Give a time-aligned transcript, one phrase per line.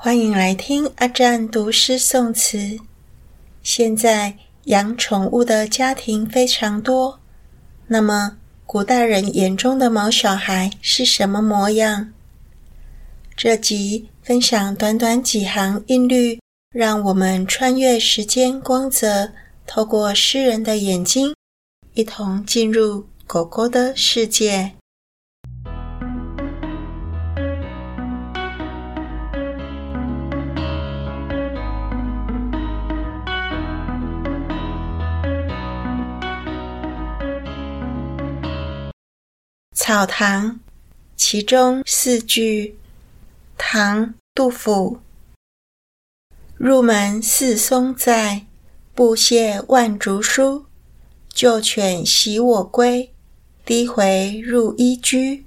[0.00, 2.78] 欢迎来听阿占读诗诵词。
[3.64, 7.18] 现在养宠物的家庭非常多，
[7.88, 12.12] 那么古代人眼中的毛小孩是什么模样？
[13.36, 16.40] 这集分享短短几行韵律，
[16.72, 19.32] 让我们穿越时间光泽，
[19.66, 21.34] 透过诗人的眼睛，
[21.94, 24.74] 一同进入狗狗的世界。
[39.88, 40.60] 草堂，
[41.16, 42.76] 其中四句。
[43.56, 44.98] 唐·杜甫。
[46.58, 48.44] 入门似松在，
[48.94, 50.66] 布谢万竹疏。
[51.30, 53.14] 旧犬袭我归，
[53.64, 55.46] 低回入衣居。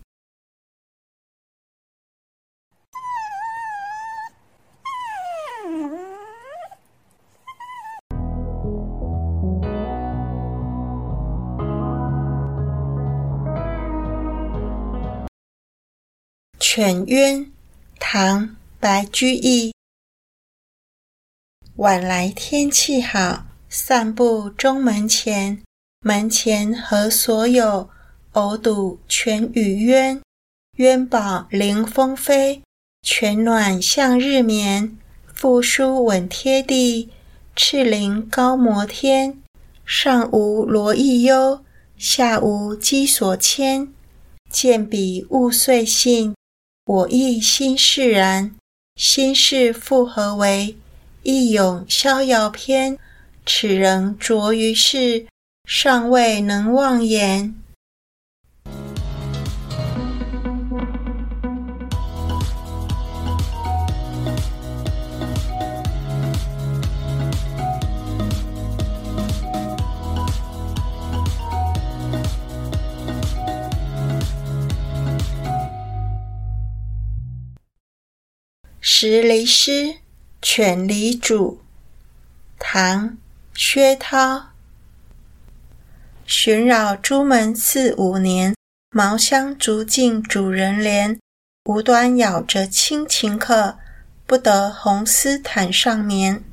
[16.73, 17.51] 犬渊，
[17.99, 18.47] 唐·
[18.79, 19.73] 白居易。
[21.75, 25.61] 晚来天气好，散步中门前。
[25.99, 27.89] 门前何所有？
[28.31, 30.21] 偶睹犬与渊。
[30.77, 32.63] 渊饱凌风飞，
[33.01, 34.97] 犬暖向日眠。
[35.33, 37.09] 复书稳贴地，
[37.53, 39.41] 赤翎高摩天。
[39.83, 41.65] 上无罗意忧，
[41.97, 43.93] 下无机所牵。
[44.49, 46.33] 见彼物遂兴。
[46.85, 48.55] 我亦心释然，
[48.95, 50.75] 心事复何为？
[51.23, 52.97] 一咏逍遥篇，
[53.45, 55.27] 此人着于世，
[55.65, 57.60] 尚未能忘言。
[78.83, 79.97] 十离诗，
[80.41, 81.61] 犬离主，
[82.57, 83.09] 唐·
[83.53, 84.47] 薛涛。
[86.25, 88.55] 寻扰朱门四五年，
[88.89, 91.15] 茅香逐尽主人怜。
[91.65, 93.77] 无端咬着亲情客，
[94.25, 96.43] 不得红丝毯上眠。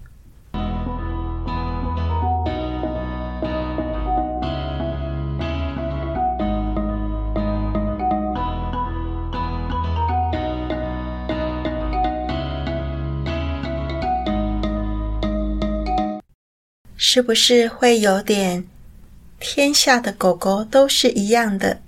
[17.01, 18.67] 是不是会有点
[19.39, 21.81] “天下的狗狗都是一样的”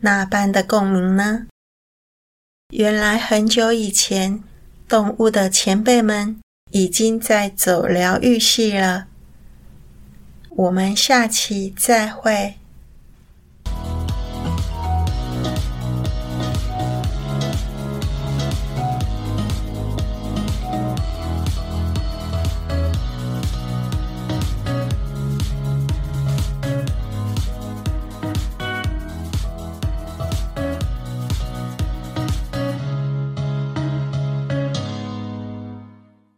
[0.00, 1.46] 那般的共鸣呢？
[2.74, 4.44] 原来很久以前，
[4.86, 6.38] 动物的前辈们
[6.72, 9.06] 已经在走疗愈系了。
[10.50, 12.59] 我们下期再会。